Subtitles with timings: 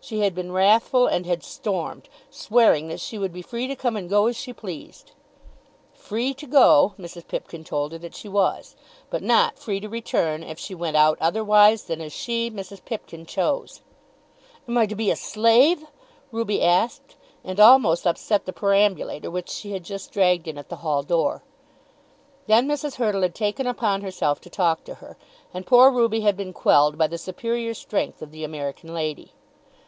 [0.00, 3.96] She had been wrathful and had stormed, swearing that she would be free to come
[3.96, 5.10] and go as she pleased.
[5.92, 7.26] Free to go, Mrs.
[7.26, 8.76] Pipkin told her that she was;
[9.10, 12.82] but not free to return if she went out otherwise than as she, Mrs.
[12.84, 13.82] Pipkin, chose.
[14.68, 15.84] "Am I to be a slave?"
[16.30, 20.76] Ruby asked, and almost upset the perambulator which she had just dragged in at the
[20.76, 21.42] hall door.
[22.46, 22.94] Then Mrs.
[22.94, 25.18] Hurtle had taken upon herself to talk to her,
[25.52, 29.32] and poor Ruby had been quelled by the superior strength of the American lady.